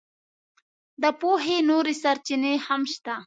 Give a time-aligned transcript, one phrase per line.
[1.01, 3.15] د پوهې نورې سرچینې هم شته.